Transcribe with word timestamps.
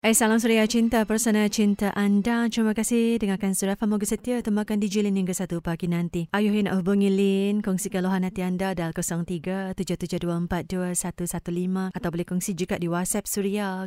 Hai 0.00 0.16
salam 0.16 0.40
suria 0.40 0.64
cinta 0.64 1.04
persona 1.04 1.44
cinta 1.52 1.92
anda. 1.92 2.48
Terima 2.48 2.72
kasih 2.72 3.20
dengarkan 3.20 3.52
surah 3.52 3.76
Famoga 3.76 4.08
Setia 4.08 4.40
temakan 4.40 4.80
DJ 4.80 5.04
Lin 5.04 5.20
hingga 5.20 5.36
satu 5.36 5.60
pagi 5.60 5.92
nanti. 5.92 6.24
Ayuh 6.32 6.56
nak 6.64 6.80
hubungi 6.80 7.12
Lin, 7.12 7.60
kongsi 7.60 7.92
keluhan 7.92 8.24
hati 8.24 8.40
anda 8.40 8.72
dal 8.72 8.96
0377242115 8.96 11.92
atau 11.92 12.08
boleh 12.08 12.24
kongsi 12.24 12.56
juga 12.56 12.80
di 12.80 12.88
WhatsApp 12.88 13.28
Suria 13.28 13.84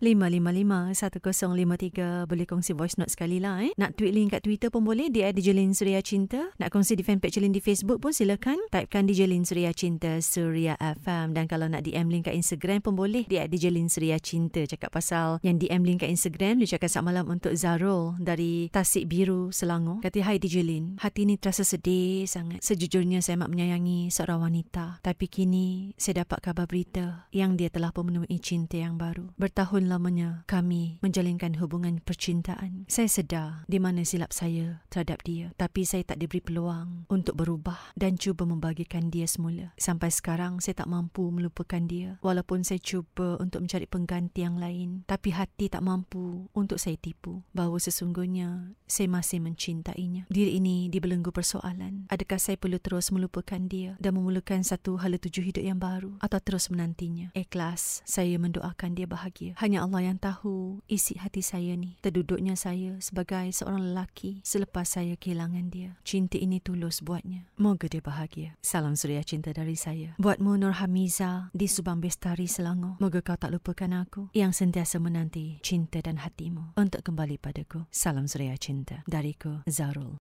0125551053. 0.00 2.24
Boleh 2.24 2.48
kongsi 2.48 2.72
voice 2.72 2.96
note 2.96 3.12
sekali 3.12 3.36
lah 3.36 3.68
eh. 3.68 3.76
Nak 3.76 4.00
tweet 4.00 4.16
Lin 4.16 4.32
kat 4.32 4.40
Twitter 4.40 4.72
pun 4.72 4.80
boleh 4.80 5.12
di 5.12 5.28
DJ 5.28 5.52
Lin 5.52 5.76
Suria 5.76 6.00
Cinta. 6.00 6.56
Nak 6.56 6.72
kongsi 6.72 6.96
di 6.96 7.04
fanpage 7.04 7.36
Lin 7.36 7.52
di 7.52 7.60
Facebook 7.60 8.00
pun 8.00 8.16
silakan. 8.16 8.56
Typekan 8.72 9.04
DJ 9.04 9.28
Lin 9.28 9.44
Suria 9.44 9.76
Cinta 9.76 10.24
Suria 10.24 10.72
FM 10.80 11.36
dan 11.36 11.44
kalau 11.44 11.68
nak 11.68 11.84
DM 11.84 12.08
Lin 12.08 12.24
kat 12.24 12.32
Instagram 12.32 12.80
pun 12.80 12.96
boleh 12.96 13.28
di 13.28 13.36
DJ 13.36 13.76
Lin 13.76 13.92
Suria 13.92 14.16
Cinta. 14.16 14.64
Cakap 14.64 14.88
pasal 14.88 15.01
pasal 15.02 15.42
yang 15.42 15.58
DM 15.58 15.82
link 15.82 16.06
kat 16.06 16.14
Instagram 16.14 16.62
dia 16.62 16.78
cakap 16.78 16.86
selamat 16.86 17.10
malam 17.10 17.26
untuk 17.34 17.50
Zarul 17.58 18.14
dari 18.22 18.70
Tasik 18.70 19.10
Biru 19.10 19.50
Selangor. 19.50 19.98
Kata 19.98 20.22
hai 20.22 20.38
DJ 20.38 20.62
Lin. 20.62 20.94
Hati 21.02 21.26
ni 21.26 21.34
terasa 21.34 21.66
sedih 21.66 22.22
sangat. 22.30 22.62
Sejujurnya 22.62 23.18
saya 23.18 23.34
amat 23.42 23.50
menyayangi 23.50 24.14
seorang 24.14 24.46
wanita. 24.46 25.02
Tapi 25.02 25.26
kini 25.26 25.90
saya 25.98 26.22
dapat 26.22 26.38
kabar 26.38 26.70
berita 26.70 27.26
yang 27.34 27.58
dia 27.58 27.66
telah 27.66 27.90
pun 27.90 28.14
menemui 28.14 28.38
cinta 28.38 28.78
yang 28.78 28.94
baru. 28.94 29.34
Bertahun 29.42 29.90
lamanya 29.90 30.46
kami 30.46 31.02
menjalinkan 31.02 31.58
hubungan 31.58 31.98
percintaan. 31.98 32.86
Saya 32.86 33.10
sedar 33.10 33.66
di 33.66 33.82
mana 33.82 34.06
silap 34.06 34.30
saya 34.30 34.86
terhadap 34.86 35.26
dia. 35.26 35.50
Tapi 35.58 35.82
saya 35.82 36.06
tak 36.06 36.22
diberi 36.22 36.38
peluang 36.38 37.10
untuk 37.10 37.42
berubah 37.42 37.90
dan 37.98 38.14
cuba 38.14 38.46
membagikan 38.46 39.10
dia 39.10 39.26
semula. 39.26 39.74
Sampai 39.74 40.14
sekarang 40.14 40.62
saya 40.62 40.78
tak 40.78 40.86
mampu 40.86 41.26
melupakan 41.34 41.82
dia. 41.82 42.22
Walaupun 42.22 42.62
saya 42.62 42.78
cuba 42.78 43.34
untuk 43.42 43.66
mencari 43.66 43.90
pengganti 43.90 44.46
yang 44.46 44.62
lain 44.62 44.91
tapi 45.08 45.32
hati 45.32 45.72
tak 45.72 45.80
mampu 45.80 46.48
untuk 46.52 46.76
saya 46.76 46.98
tipu 47.00 47.40
bahawa 47.56 47.80
sesungguhnya 47.80 48.76
saya 48.84 49.08
masih 49.08 49.40
mencintainya. 49.40 50.28
Diri 50.28 50.60
ini 50.60 50.92
dibelenggu 50.92 51.32
persoalan. 51.32 52.10
Adakah 52.12 52.36
saya 52.36 52.60
perlu 52.60 52.76
terus 52.76 53.08
melupakan 53.08 53.60
dia 53.64 53.96
dan 53.96 54.18
memulakan 54.18 54.60
satu 54.60 55.00
hala 55.00 55.16
tuju 55.16 55.40
hidup 55.40 55.64
yang 55.64 55.80
baru 55.80 56.18
atau 56.20 56.38
terus 56.42 56.68
menantinya? 56.68 57.32
Ikhlas, 57.32 58.04
saya 58.04 58.36
mendoakan 58.36 58.92
dia 58.92 59.06
bahagia. 59.08 59.56
Hanya 59.62 59.86
Allah 59.86 60.12
yang 60.12 60.18
tahu 60.18 60.84
isi 60.90 61.16
hati 61.16 61.40
saya 61.40 61.72
ni. 61.78 61.96
Terduduknya 62.04 62.52
saya 62.58 63.00
sebagai 63.00 63.48
seorang 63.54 63.94
lelaki 63.94 64.44
selepas 64.44 64.84
saya 64.84 65.16
kehilangan 65.16 65.72
dia. 65.72 65.96
Cinta 66.04 66.36
ini 66.36 66.58
tulus 66.58 67.00
buatnya. 67.00 67.48
Moga 67.56 67.88
dia 67.88 68.02
bahagia. 68.02 68.58
Salam 68.60 68.98
suria 68.98 69.22
cinta 69.22 69.54
dari 69.54 69.78
saya. 69.78 70.12
Buatmu 70.18 70.58
Nur 70.58 70.76
Hamiza 70.82 71.48
di 71.56 71.64
Subang 71.70 72.02
Bestari 72.02 72.44
Selangor. 72.44 72.98
Moga 72.98 73.22
kau 73.22 73.38
tak 73.38 73.54
lupakan 73.54 74.04
aku. 74.04 74.28
Yang 74.34 74.60
sentiasa 74.60 74.81
sentiasa 74.82 74.98
menanti 74.98 75.62
cinta 75.62 76.02
dan 76.02 76.18
hatimu 76.18 76.74
untuk 76.74 77.06
kembali 77.06 77.38
padaku. 77.38 77.86
Salam 77.94 78.26
suria 78.26 78.58
cinta 78.58 79.06
dariku 79.06 79.62
Zarul. 79.70 80.18